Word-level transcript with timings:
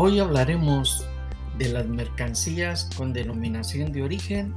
Hoy 0.00 0.20
hablaremos 0.20 1.04
de 1.58 1.70
las 1.70 1.88
mercancías 1.88 2.88
con 2.96 3.12
denominación 3.12 3.90
de 3.90 4.04
origen 4.04 4.54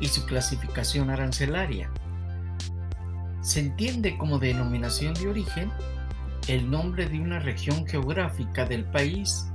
y 0.00 0.08
su 0.08 0.24
clasificación 0.24 1.10
arancelaria. 1.10 1.92
Se 3.42 3.60
entiende 3.60 4.16
como 4.16 4.38
denominación 4.38 5.12
de 5.12 5.28
origen 5.28 5.70
el 6.48 6.70
nombre 6.70 7.06
de 7.06 7.20
una 7.20 7.38
región 7.38 7.86
geográfica 7.86 8.64
del 8.64 8.86
país 8.86 9.46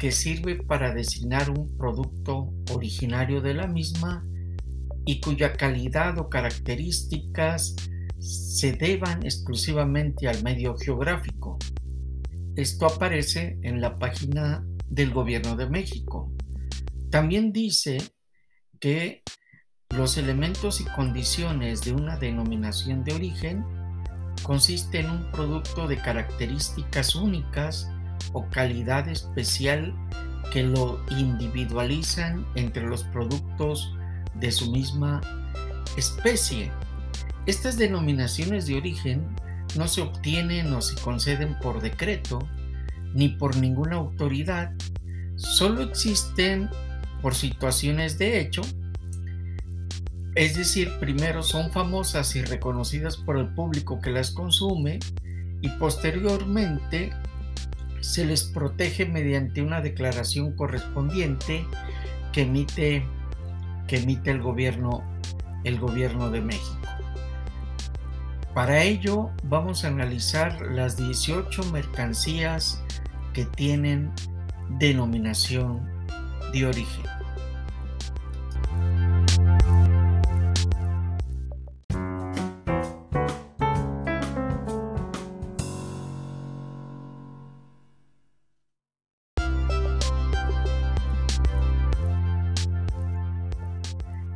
que 0.00 0.10
sirve 0.10 0.56
para 0.56 0.92
designar 0.92 1.48
un 1.48 1.78
producto 1.78 2.52
originario 2.74 3.42
de 3.42 3.54
la 3.54 3.68
misma 3.68 4.26
y 5.04 5.20
cuya 5.20 5.52
calidad 5.52 6.18
o 6.18 6.28
características 6.28 7.76
se 8.18 8.72
deban 8.72 9.22
exclusivamente 9.22 10.26
al 10.26 10.42
medio 10.42 10.76
geográfico. 10.76 11.60
Esto 12.56 12.86
aparece 12.86 13.58
en 13.62 13.80
la 13.80 13.98
página 13.98 14.62
del 14.86 15.10
Gobierno 15.10 15.56
de 15.56 15.70
México. 15.70 16.30
También 17.10 17.50
dice 17.50 17.98
que 18.78 19.22
los 19.88 20.18
elementos 20.18 20.80
y 20.80 20.84
condiciones 20.84 21.80
de 21.80 21.92
una 21.92 22.18
denominación 22.18 23.04
de 23.04 23.14
origen 23.14 23.64
consisten 24.42 25.06
en 25.06 25.12
un 25.12 25.30
producto 25.30 25.88
de 25.88 25.96
características 25.96 27.14
únicas 27.14 27.88
o 28.34 28.46
calidad 28.50 29.08
especial 29.08 29.94
que 30.52 30.62
lo 30.62 31.02
individualizan 31.10 32.46
entre 32.54 32.86
los 32.86 33.04
productos 33.04 33.94
de 34.34 34.52
su 34.52 34.70
misma 34.70 35.22
especie. 35.96 36.70
Estas 37.46 37.78
denominaciones 37.78 38.66
de 38.66 38.76
origen 38.76 39.26
no 39.76 39.88
se 39.88 40.02
obtienen 40.02 40.72
o 40.72 40.82
se 40.82 41.00
conceden 41.00 41.58
por 41.58 41.80
decreto 41.80 42.48
ni 43.14 43.28
por 43.28 43.56
ninguna 43.56 43.96
autoridad, 43.96 44.72
solo 45.36 45.82
existen 45.82 46.70
por 47.20 47.34
situaciones 47.34 48.18
de 48.18 48.40
hecho, 48.40 48.62
es 50.34 50.56
decir, 50.56 50.90
primero 50.98 51.42
son 51.42 51.70
famosas 51.72 52.34
y 52.36 52.42
reconocidas 52.42 53.16
por 53.18 53.36
el 53.36 53.48
público 53.54 54.00
que 54.00 54.10
las 54.10 54.30
consume 54.30 54.98
y 55.60 55.68
posteriormente 55.70 57.12
se 58.00 58.24
les 58.24 58.44
protege 58.44 59.06
mediante 59.06 59.62
una 59.62 59.80
declaración 59.80 60.56
correspondiente 60.56 61.64
que 62.32 62.42
emite, 62.42 63.06
que 63.86 63.98
emite 63.98 64.30
el, 64.30 64.40
gobierno, 64.40 65.04
el 65.64 65.78
gobierno 65.78 66.30
de 66.30 66.40
México. 66.40 66.81
Para 68.54 68.82
ello 68.82 69.30
vamos 69.44 69.82
a 69.82 69.88
analizar 69.88 70.60
las 70.60 70.98
18 70.98 71.72
mercancías 71.72 72.82
que 73.32 73.46
tienen 73.46 74.12
denominación 74.78 75.88
de 76.52 76.66
origen. 76.66 77.06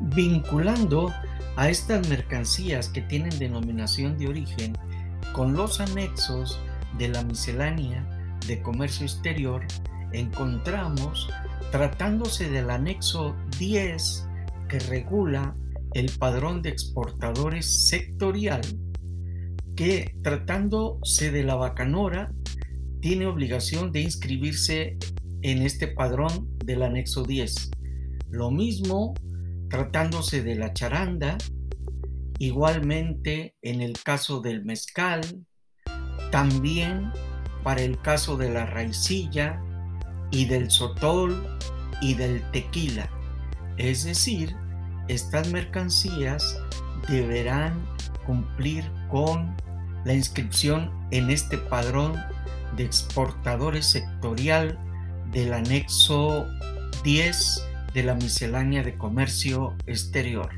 Vinculando 0.01 1.13
a 1.57 1.71
estas 1.71 2.09
mercancías 2.09 2.89
que 2.89 3.01
tienen 3.01 3.39
denominación 3.39 4.19
de 4.19 4.29
origen 4.29 4.77
con 5.33 5.55
los 5.55 5.81
anexos 5.81 6.61
de 6.99 7.09
la 7.09 7.23
miscelánea 7.25 8.07
de 8.47 8.61
comercio 8.63 9.07
exterior, 9.07 9.67
encontramos, 10.13 11.29
tratándose 11.73 12.51
del 12.51 12.71
anexo 12.71 13.35
10 13.59 14.27
que 14.69 14.79
regula 14.81 15.57
el 15.95 16.11
padrón 16.19 16.63
de 16.63 16.71
exportadores 16.71 17.89
sectorial, 17.89 18.61
que 19.75 20.15
tratándose 20.23 21.31
de 21.31 21.43
la 21.43 21.55
bacanora, 21.55 22.33
tiene 23.01 23.27
obligación 23.27 23.93
de 23.93 24.01
inscribirse 24.01 24.99
en 25.43 25.63
este 25.63 25.89
padrón 25.89 26.59
del 26.65 26.83
anexo 26.83 27.23
10. 27.23 27.71
Lo 28.31 28.51
mismo 28.51 29.15
tratándose 29.69 30.43
de 30.43 30.55
la 30.55 30.73
charanda, 30.73 31.39
igualmente 32.39 33.55
en 33.63 33.81
el 33.81 33.95
caso 34.03 34.41
del 34.41 34.65
mezcal, 34.65 35.47
también 36.31 37.13
para 37.63 37.83
el 37.83 38.01
caso 38.01 38.37
de 38.37 38.51
la 38.51 38.67
raicilla 38.67 39.61
y 40.31 40.45
del 40.45 40.71
sotol 40.71 41.59
y 42.01 42.15
del 42.15 42.43
tequila. 42.51 43.11
Es 43.77 44.05
decir, 44.05 44.55
estas 45.09 45.51
mercancías 45.51 46.59
deberán 47.09 47.87
cumplir 48.25 48.91
con 49.09 49.57
la 50.05 50.15
inscripción 50.15 50.93
en 51.11 51.31
este 51.31 51.59
padrón 51.59 52.15
de 52.77 52.85
exportadores 52.85 53.87
sectorial 53.87 54.79
del 55.33 55.53
anexo 55.53 56.47
10 57.05 57.63
de 57.95 58.03
la 58.03 58.15
miscelánea 58.15 58.83
de 58.83 58.97
comercio 58.97 59.75
exterior. 59.87 60.51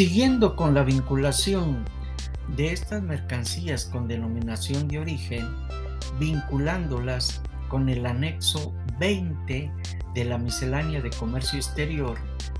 Siguiendo 0.00 0.56
con 0.56 0.72
la 0.72 0.82
vinculación 0.82 1.84
de 2.56 2.72
estas 2.72 3.02
mercancías 3.02 3.84
con 3.84 4.08
denominación 4.08 4.88
de 4.88 4.98
origen, 4.98 5.46
vinculándolas 6.18 7.42
con 7.70 7.88
el 7.88 8.04
anexo 8.04 8.74
20 8.98 9.72
de 10.14 10.24
la 10.24 10.36
miscelánea 10.36 11.00
de 11.00 11.10
comercio 11.10 11.58
exterior 11.58 12.18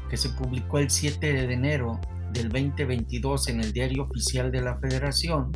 que 0.09 0.17
se 0.17 0.31
publicó 0.31 0.79
el 0.79 0.89
7 0.89 1.47
de 1.47 1.53
enero 1.53 2.01
del 2.33 2.49
2022 2.49 3.49
en 3.49 3.61
el 3.61 3.73
Diario 3.73 4.05
Oficial 4.05 4.51
de 4.51 4.63
la 4.63 4.77
Federación, 4.79 5.53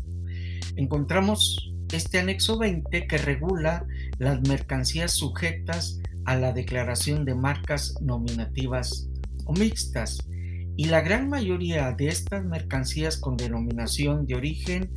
encontramos 0.76 1.72
este 1.92 2.18
anexo 2.18 2.58
20 2.58 3.06
que 3.06 3.18
regula 3.18 3.86
las 4.18 4.46
mercancías 4.48 5.12
sujetas 5.12 6.00
a 6.24 6.36
la 6.36 6.52
declaración 6.52 7.24
de 7.24 7.34
marcas 7.34 7.94
nominativas 8.00 9.08
o 9.44 9.52
mixtas. 9.52 10.18
Y 10.76 10.86
la 10.86 11.02
gran 11.02 11.28
mayoría 11.28 11.92
de 11.92 12.08
estas 12.08 12.44
mercancías 12.44 13.18
con 13.18 13.36
denominación 13.36 14.26
de 14.26 14.34
origen 14.34 14.92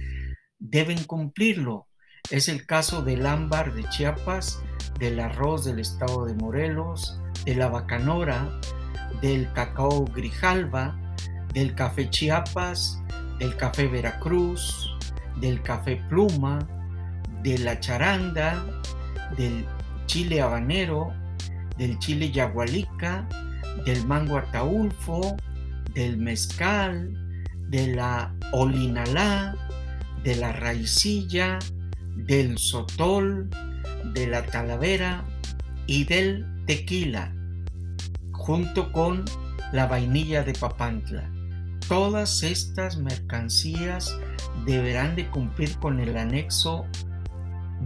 deben 0.58 1.04
cumplirlo, 1.04 1.87
es 2.30 2.50
el 2.50 2.66
caso 2.66 3.02
del 3.04 3.26
ámbar 3.26 3.74
de 3.74 3.88
Chiapas, 3.90 4.62
del 5.00 5.20
arroz 5.20 5.66
del 5.66 5.80
estado 5.80 6.26
de 6.26 6.34
Morelos, 6.34 7.20
de 7.46 7.56
la 7.56 7.70
bacanora, 7.70 8.60
del 9.22 9.52
cacao 9.54 10.06
grijalva, 10.06 11.00
del 11.54 11.74
café 11.74 12.10
Chiapas, 12.10 13.02
del 13.40 13.56
café 13.56 13.88
Veracruz, 13.88 14.94
del 15.40 15.62
café 15.62 16.04
pluma, 16.10 16.60
de 17.44 17.58
la 17.60 17.80
charanda, 17.80 18.66
del 19.38 19.66
chile 20.08 20.42
habanero, 20.42 21.14
del 21.78 21.98
chile 22.00 22.32
yagualica, 22.32 23.28
del 23.86 24.06
mango 24.06 24.38
ataulfo, 24.38 25.38
del 25.94 26.18
mezcal, 26.18 27.14
de 27.70 27.96
la 27.96 28.36
olinalá, 28.52 29.56
de 30.24 30.36
la 30.36 30.52
raicilla, 30.52 31.60
del 32.26 32.58
sotol, 32.58 33.50
de 34.14 34.28
la 34.28 34.46
talavera 34.46 35.24
y 35.86 36.04
del 36.04 36.46
tequila, 36.66 37.34
junto 38.32 38.92
con 38.92 39.26
la 39.72 39.88
vainilla 39.88 40.44
de 40.44 40.54
Papantla. 40.54 41.30
Todas 41.88 42.44
estas 42.44 42.98
mercancías 42.98 44.18
deberán 44.66 45.16
de 45.16 45.30
cumplir 45.30 45.78
con 45.78 46.00
el 46.00 46.18
anexo 46.18 46.86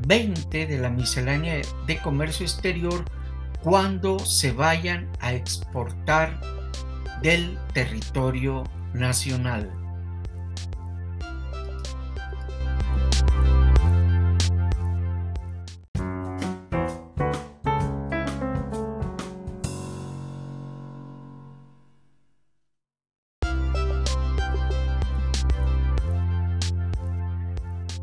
20 0.08 0.66
de 0.66 0.78
la 0.80 0.90
miscelánea 0.90 1.62
de 1.86 1.98
comercio 2.00 2.46
exterior 2.46 3.06
cuando 3.62 4.18
se 4.20 4.52
vayan 4.52 5.10
a 5.20 5.34
exportar 5.34 6.40
del 7.22 7.58
territorio 7.74 8.64
nacional. 8.94 9.81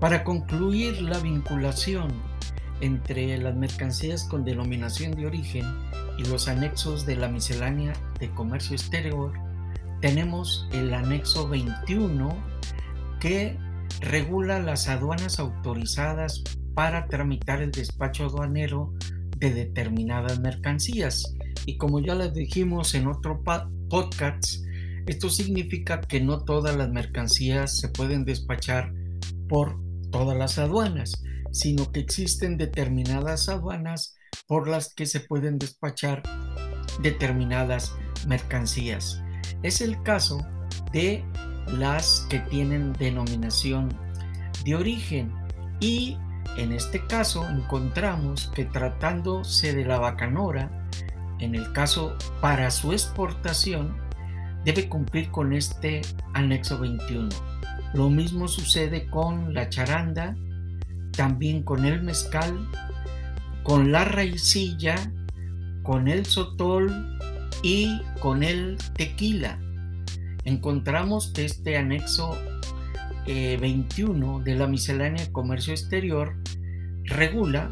Para 0.08 0.24
concluir 0.24 1.02
la 1.02 1.18
vinculación 1.18 2.08
entre 2.80 3.36
las 3.36 3.54
mercancías 3.54 4.24
con 4.24 4.42
denominación 4.42 5.12
de 5.12 5.26
origen 5.26 5.66
y 6.16 6.24
los 6.30 6.48
anexos 6.48 7.04
de 7.04 7.14
la 7.14 7.28
miscelánea 7.28 7.92
de 8.18 8.30
comercio 8.30 8.74
exterior, 8.74 9.34
tenemos 10.00 10.66
el 10.72 10.94
anexo 10.94 11.46
21 11.50 12.34
que 13.20 13.58
regula 14.00 14.60
las 14.60 14.88
aduanas 14.88 15.38
autorizadas 15.38 16.42
para 16.72 17.06
tramitar 17.08 17.60
el 17.60 17.70
despacho 17.70 18.24
aduanero 18.24 18.94
de 19.36 19.52
determinadas 19.52 20.40
mercancías. 20.40 21.34
Y 21.66 21.76
como 21.76 22.00
ya 22.00 22.14
les 22.14 22.32
dijimos 22.32 22.94
en 22.94 23.08
otro 23.08 23.42
podcast, 23.90 24.64
esto 25.06 25.28
significa 25.28 26.00
que 26.00 26.22
no 26.22 26.46
todas 26.46 26.74
las 26.76 26.88
mercancías 26.88 27.78
se 27.78 27.90
pueden 27.90 28.24
despachar 28.24 28.94
por 29.50 29.86
todas 30.10 30.36
las 30.36 30.58
aduanas, 30.58 31.22
sino 31.52 31.90
que 31.92 32.00
existen 32.00 32.56
determinadas 32.56 33.48
aduanas 33.48 34.14
por 34.46 34.68
las 34.68 34.94
que 34.94 35.06
se 35.06 35.20
pueden 35.20 35.58
despachar 35.58 36.22
determinadas 37.02 37.94
mercancías. 38.26 39.22
Es 39.62 39.80
el 39.80 40.02
caso 40.02 40.38
de 40.92 41.24
las 41.68 42.26
que 42.30 42.40
tienen 42.40 42.92
denominación 42.94 43.88
de 44.64 44.74
origen 44.74 45.32
y 45.80 46.16
en 46.56 46.72
este 46.72 47.06
caso 47.06 47.48
encontramos 47.48 48.50
que 48.54 48.64
tratándose 48.64 49.74
de 49.74 49.84
la 49.84 49.98
bacanora, 49.98 50.88
en 51.38 51.54
el 51.54 51.72
caso 51.72 52.16
para 52.40 52.70
su 52.70 52.92
exportación, 52.92 53.96
debe 54.64 54.88
cumplir 54.88 55.30
con 55.30 55.52
este 55.52 56.02
anexo 56.34 56.78
21. 56.78 57.28
Lo 57.94 58.10
mismo 58.10 58.48
sucede 58.48 59.06
con 59.06 59.54
la 59.54 59.68
charanda, 59.68 60.36
también 61.12 61.62
con 61.62 61.84
el 61.84 62.02
mezcal, 62.02 62.68
con 63.62 63.92
la 63.92 64.04
raicilla, 64.04 64.96
con 65.82 66.08
el 66.08 66.26
sotol 66.26 67.18
y 67.62 68.00
con 68.20 68.42
el 68.42 68.76
tequila. 68.94 69.58
Encontramos 70.44 71.32
que 71.34 71.44
este 71.44 71.76
anexo 71.76 72.36
21 73.26 74.40
eh, 74.40 74.42
de 74.44 74.54
la 74.54 74.66
miscelánea 74.66 75.24
de 75.24 75.32
comercio 75.32 75.72
exterior 75.72 76.36
regula 77.04 77.70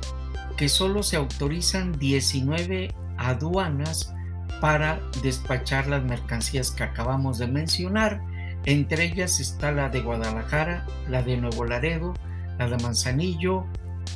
que 0.56 0.68
solo 0.68 1.02
se 1.02 1.16
autorizan 1.16 1.92
19 1.92 2.94
aduanas 3.18 4.14
para 4.60 5.00
despachar 5.22 5.86
las 5.86 6.02
mercancías 6.04 6.70
que 6.70 6.82
acabamos 6.82 7.38
de 7.38 7.46
mencionar 7.46 8.22
entre 8.66 9.04
ellas 9.04 9.38
está 9.38 9.70
la 9.70 9.88
de 9.88 10.00
Guadalajara, 10.00 10.84
la 11.08 11.22
de 11.22 11.36
Nuevo 11.36 11.64
Laredo, 11.64 12.14
la 12.58 12.68
de 12.68 12.76
Manzanillo 12.78 13.64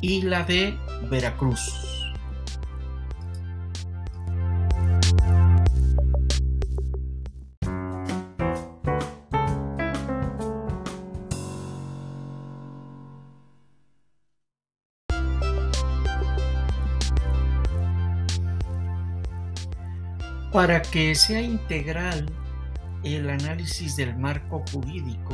y 0.01 0.23
la 0.23 0.43
de 0.43 0.77
Veracruz. 1.09 1.87
Para 20.51 20.81
que 20.81 21.15
sea 21.15 21.41
integral 21.41 22.25
el 23.03 23.29
análisis 23.29 23.95
del 23.95 24.17
marco 24.17 24.63
jurídico 24.71 25.33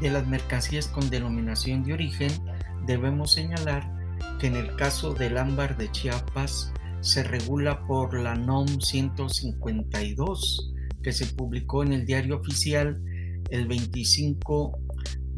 de 0.00 0.10
las 0.10 0.26
mercancías 0.26 0.88
con 0.88 1.10
denominación 1.10 1.84
de 1.84 1.92
origen, 1.92 2.32
debemos 2.86 3.32
señalar 3.34 3.90
que 4.38 4.46
en 4.46 4.56
el 4.56 4.74
caso 4.76 5.12
del 5.12 5.36
ámbar 5.36 5.76
de 5.76 5.90
Chiapas 5.90 6.72
se 7.00 7.22
regula 7.22 7.86
por 7.86 8.18
la 8.18 8.34
NOM 8.34 8.66
152 8.80 10.74
que 11.02 11.12
se 11.12 11.26
publicó 11.26 11.82
en 11.82 11.92
el 11.92 12.06
diario 12.06 12.36
oficial 12.36 13.02
el 13.50 13.66
25 13.66 14.78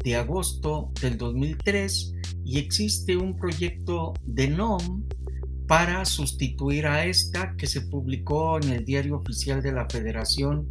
de 0.03 0.15
agosto 0.15 0.91
del 1.01 1.17
2003 1.17 2.13
y 2.45 2.59
existe 2.59 3.15
un 3.15 3.35
proyecto 3.35 4.13
de 4.25 4.49
NOM 4.49 5.03
para 5.67 6.03
sustituir 6.05 6.85
a 6.85 7.05
esta 7.05 7.55
que 7.55 7.67
se 7.67 7.81
publicó 7.81 8.57
en 8.61 8.69
el 8.69 8.85
diario 8.85 9.15
oficial 9.15 9.61
de 9.61 9.71
la 9.71 9.87
Federación 9.89 10.69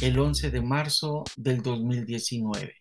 el 0.00 0.18
11 0.18 0.50
de 0.50 0.60
marzo 0.60 1.24
del 1.36 1.62
2019. 1.62 2.74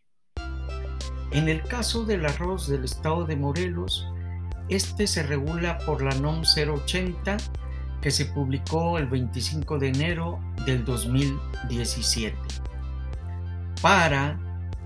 En 1.31 1.49
el 1.49 1.63
caso 1.63 2.05
del 2.05 2.25
arroz 2.25 2.67
del 2.67 2.83
estado 2.83 3.25
de 3.25 3.35
Morelos, 3.35 4.07
este 4.69 5.07
se 5.07 5.23
regula 5.23 5.77
por 5.79 6.03
la 6.03 6.13
NOM 6.15 6.43
080 6.43 7.37
que 8.01 8.11
se 8.11 8.25
publicó 8.25 8.97
el 8.97 9.07
25 9.07 9.79
de 9.79 9.87
enero 9.89 10.39
del 10.65 10.83
2017. 10.85 12.37
Para 13.81 14.39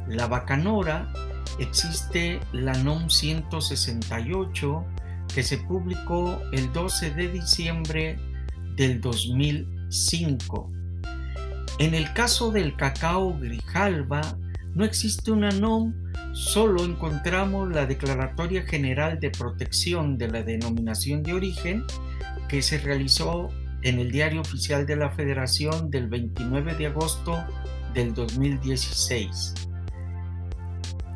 la 0.08 0.28
bacanora 0.28 1.12
existe 1.60 2.40
la 2.54 2.74
NOM 2.74 3.10
168 3.10 4.86
que 5.34 5.44
se 5.44 5.58
publicó 5.58 6.40
el 6.52 6.72
12 6.74 7.12
de 7.12 7.30
diciembre 7.30 8.20
del 8.76 9.02
2005 9.02 10.77
en 11.80 11.94
el 11.94 12.12
caso 12.14 12.52
del 12.52 12.76
cacao 12.76 13.38
grijalba, 13.40 14.22
no 14.74 14.84
existe 14.84 15.32
una 15.32 15.52
NOM, 15.52 15.94
solo 16.34 16.84
encontramos 16.84 17.70
la 17.70 17.86
Declaratoria 17.86 18.64
General 18.64 19.20
de 19.20 19.30
Protección 19.30 20.18
de 20.18 20.28
la 20.28 20.44
Denominación 20.44 21.24
de 21.24 21.34
Origen 21.34 21.84
que 22.50 22.62
se 22.62 22.80
realizó 22.80 23.50
en 23.84 24.00
el 24.00 24.12
Diario 24.12 24.42
Oficial 24.42 24.86
de 24.86 24.96
la 24.96 25.12
Federación 25.12 25.92
del 25.92 26.08
29 26.08 26.76
de 26.76 26.88
agosto 26.88 27.44
del 27.94 28.14
2016. 28.14 29.54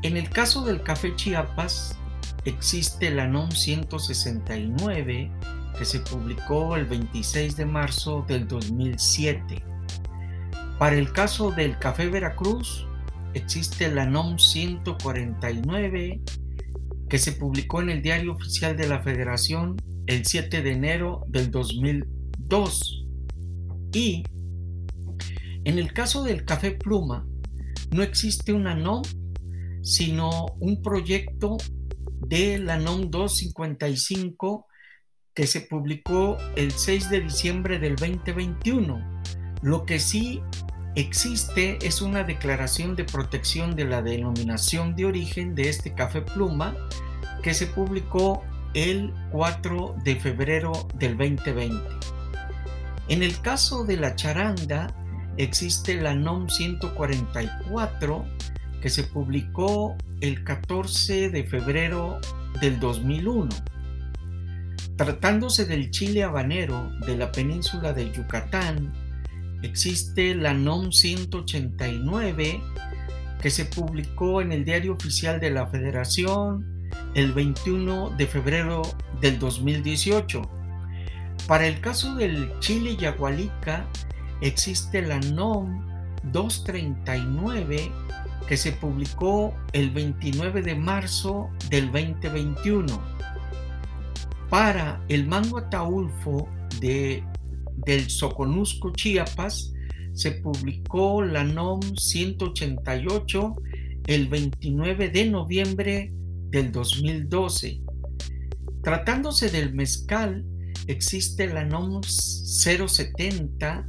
En 0.04 0.18
el 0.18 0.30
caso 0.30 0.64
del 0.64 0.84
café 0.84 1.16
Chiapas, 1.16 1.98
existe 2.46 3.10
la 3.12 3.28
NOM 3.28 3.52
169 3.52 5.32
que 5.78 5.86
se 5.86 6.00
publicó 6.00 6.76
el 6.76 6.86
26 6.86 7.56
de 7.56 7.66
marzo 7.66 8.26
del 8.28 8.48
2007. 8.48 9.71
Para 10.82 10.98
el 10.98 11.14
caso 11.14 11.52
del 11.52 11.78
café 11.78 12.10
Veracruz, 12.10 12.88
existe 13.36 13.94
la 13.94 14.08
NOM 14.08 14.40
149 14.40 16.22
que 17.08 17.20
se 17.20 17.34
publicó 17.34 17.84
en 17.84 17.92
el 17.92 18.02
Diario 18.02 18.34
Oficial 18.34 18.76
de 18.76 18.88
la 18.88 19.04
Federación 19.04 19.78
el 20.08 20.26
7 20.26 20.64
de 20.64 20.72
enero 20.72 21.24
del 21.28 21.52
2002. 21.52 23.06
Y 23.94 24.24
en 25.66 25.78
el 25.78 25.94
caso 25.94 26.24
del 26.24 26.46
café 26.46 26.72
Pluma, 26.72 27.28
no 27.92 28.02
existe 28.02 28.52
una 28.52 28.74
NOM, 28.74 29.04
sino 29.84 30.48
un 30.60 30.82
proyecto 30.82 31.58
de 32.28 32.58
la 32.58 32.78
NOM 32.80 33.12
255 33.12 34.66
que 35.36 35.46
se 35.46 35.62
publicó 35.62 36.38
el 36.56 36.72
6 36.72 37.12
de 37.12 37.22
diciembre 37.22 37.78
del 37.78 37.96
2021. 37.98 39.22
Lo 39.62 39.86
que 39.86 40.00
sí 40.00 40.42
existe 40.96 41.78
es 41.82 42.02
una 42.02 42.24
declaración 42.24 42.96
de 42.96 43.06
protección 43.06 43.76
de 43.76 43.86
la 43.86 44.02
denominación 44.02 44.96
de 44.96 45.06
origen 45.06 45.56
de 45.56 45.70
este 45.70 45.94
café 45.94 46.22
pluma 46.22 46.76
que 47.44 47.54
se 47.54 47.68
publicó 47.68 48.44
el 48.74 49.14
4 49.32 49.96
de 50.04 50.16
febrero 50.16 50.88
del 50.96 51.18
2020. 51.18 51.80
En 53.08 53.24
el 53.24 53.40
caso 53.42 53.84
de 53.84 53.98
la 53.98 54.16
charanda 54.16 54.94
existe 55.38 56.00
la 56.00 56.14
NOM 56.14 56.50
144 56.50 58.26
que 58.82 58.90
se 58.90 59.04
publicó 59.04 59.96
el 60.22 60.44
14 60.44 61.30
de 61.30 61.44
febrero 61.44 62.20
del 62.60 62.80
2001. 62.80 63.50
Tratándose 64.98 65.66
del 65.66 65.90
chile 65.92 66.24
habanero 66.24 66.92
de 67.06 67.18
la 67.18 67.32
península 67.32 67.94
de 67.94 68.12
Yucatán, 68.12 68.94
existe 69.64 70.36
la 70.36 70.54
NOM 70.54 70.92
189 70.92 72.62
que 73.42 73.50
se 73.50 73.66
publicó 73.66 74.42
en 74.42 74.52
el 74.52 74.66
Diario 74.66 74.94
Oficial 74.94 75.40
de 75.40 75.50
la 75.50 75.68
Federación 75.68 76.90
el 77.16 77.34
21 77.34 78.12
de 78.12 78.28
febrero 78.28 78.82
del 79.20 79.40
2018. 79.40 80.42
Para 81.48 81.68
el 81.68 81.80
caso 81.82 82.16
del 82.16 82.52
Chile 82.60 82.96
Yagualica 82.96 83.88
existe 84.42 85.02
la 85.02 85.20
NOM 85.20 85.86
239 86.24 87.92
que 88.48 88.58
se 88.58 88.74
publicó 88.74 89.54
el 89.74 89.92
29 89.92 90.62
de 90.62 90.76
marzo 90.76 91.50
del 91.70 91.92
2021. 91.92 93.02
Para 94.50 95.02
el 95.08 95.26
mango 95.28 95.60
ataulfo 95.60 96.50
de 96.80 97.24
del 97.86 98.10
Soconusco, 98.10 98.92
Chiapas, 98.92 99.74
se 100.14 100.32
publicó 100.32 101.22
la 101.24 101.44
NOM 101.44 101.80
188 101.96 103.56
el 104.08 104.28
29 104.28 105.10
de 105.10 105.26
noviembre 105.30 106.12
del 106.50 106.72
2012. 106.72 107.82
Tratándose 108.84 109.50
del 109.50 109.74
mezcal, 109.74 110.46
existe 110.88 111.48
la 111.48 111.64
NOM 111.64 112.02
070 112.04 113.88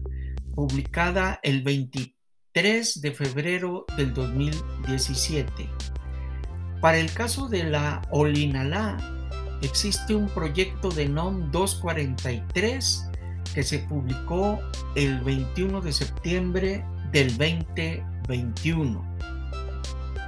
publicada 0.54 1.40
el 1.42 1.62
23 1.62 3.00
de 3.00 3.12
febrero 3.12 3.86
del 3.96 4.12
2017. 4.12 5.68
Para 6.80 6.98
el 6.98 7.12
caso 7.12 7.48
de 7.48 7.64
la 7.64 8.02
Olinalá, 8.10 8.96
existe 9.62 10.14
un 10.14 10.28
proyecto 10.28 10.90
de 10.90 11.08
NOM 11.08 11.50
243 11.50 13.11
que 13.54 13.62
se 13.62 13.78
publicó 13.80 14.60
el 14.94 15.20
21 15.20 15.80
de 15.80 15.92
septiembre 15.92 16.84
del 17.12 17.36
2021. 17.36 19.12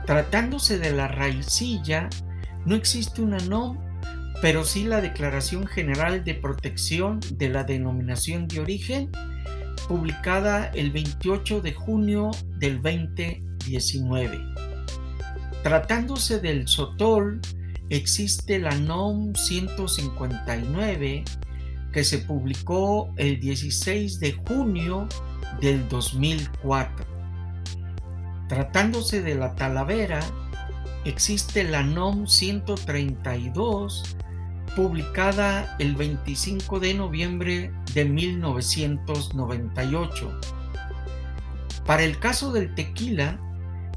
Tratándose 0.07 0.79
de 0.79 0.93
la 0.93 1.09
raicilla, 1.09 2.11
no 2.67 2.75
existe 2.75 3.23
una 3.23 3.39
NOM, 3.39 3.79
pero 4.43 4.65
sí 4.65 4.85
la 4.85 5.01
Declaración 5.01 5.67
General 5.67 6.25
de 6.25 6.35
Protección 6.35 7.21
de 7.33 7.49
la 7.49 7.65
Denominación 7.65 8.47
de 8.47 8.61
Origen, 8.61 9.11
publicada 9.89 10.67
el 10.75 10.91
28 10.91 11.61
de 11.61 11.73
junio 11.73 12.31
del 12.59 12.83
2019. 12.83 14.39
Tratándose 15.63 16.41
del 16.41 16.69
sotol, 16.69 17.41
existe 17.89 18.59
la 18.59 18.75
NOM 18.77 19.35
159 19.35 21.25
que 21.95 22.05
se 22.05 22.19
publicó 22.19 23.15
el 23.17 23.39
16 23.39 24.19
de 24.19 24.33
junio 24.33 25.07
del 25.61 25.89
2004. 25.89 27.07
Tratándose 28.49 29.23
de 29.23 29.37
la 29.37 29.55
Talavera, 29.55 30.19
existe 31.05 31.63
la 31.63 31.85
NOM 31.85 32.27
132 32.27 34.17
publicada 34.75 35.77
el 35.79 35.95
25 35.95 36.81
de 36.81 36.95
noviembre 36.95 37.71
de 37.95 38.05
1998. 38.05 40.41
Para 41.87 42.03
el 42.03 42.19
caso 42.19 42.51
del 42.51 42.75
tequila, 42.75 43.39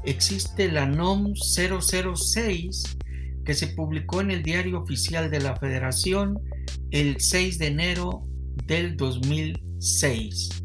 existe 0.04 0.70
la 0.70 0.86
NOM 0.86 1.34
006 1.34 2.96
que 3.44 3.54
se 3.54 3.66
publicó 3.66 4.20
en 4.20 4.30
el 4.30 4.44
Diario 4.44 4.78
Oficial 4.78 5.32
de 5.32 5.40
la 5.40 5.56
Federación 5.56 6.38
el 6.90 7.20
6 7.20 7.58
de 7.58 7.66
enero 7.66 8.22
del 8.66 8.96
2006. 8.96 10.62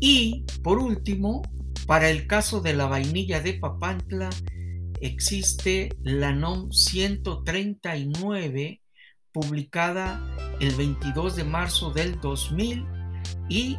Y 0.00 0.44
por 0.62 0.78
último, 0.78 1.42
para 1.86 2.08
el 2.10 2.26
caso 2.26 2.60
de 2.60 2.74
la 2.74 2.86
vainilla 2.86 3.40
de 3.40 3.54
Papantla, 3.54 4.28
existe 5.00 5.96
la 6.02 6.32
NOM 6.32 6.70
139 6.70 8.82
publicada 9.32 10.20
el 10.60 10.74
22 10.74 11.36
de 11.36 11.44
marzo 11.44 11.90
del 11.90 12.20
2000 12.20 12.84
y 13.48 13.78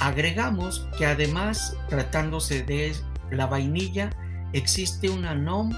agregamos 0.00 0.86
que 0.98 1.06
además 1.06 1.76
tratándose 1.88 2.64
de 2.64 2.92
la 3.30 3.46
vainilla 3.46 4.10
existe 4.52 5.08
una 5.08 5.34
NOM, 5.34 5.70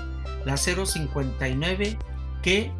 la 0.45 0.57
059, 0.57 1.97
que 2.43 2.73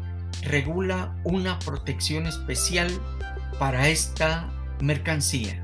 regula 0.45 1.15
una 1.23 1.59
protección 1.59 2.27
especial 2.27 2.89
para 3.59 3.89
esta 3.89 4.49
mercancía. 4.79 5.61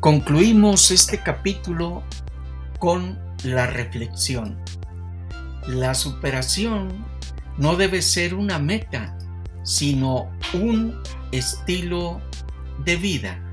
Concluimos 0.00 0.90
este 0.90 1.18
capítulo 1.18 2.02
con 2.78 3.18
la 3.44 3.66
reflexión. 3.66 4.58
La 5.66 5.94
superación 5.94 7.09
no 7.60 7.76
debe 7.76 8.00
ser 8.00 8.34
una 8.34 8.58
meta, 8.58 9.16
sino 9.62 10.30
un 10.54 11.00
estilo 11.30 12.20
de 12.84 12.96
vida. 12.96 13.49